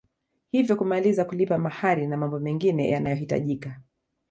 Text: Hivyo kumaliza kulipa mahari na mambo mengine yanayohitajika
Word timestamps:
Hivyo 0.51 0.75
kumaliza 0.75 1.25
kulipa 1.25 1.57
mahari 1.57 2.07
na 2.07 2.17
mambo 2.17 2.39
mengine 2.39 2.89
yanayohitajika 2.89 3.81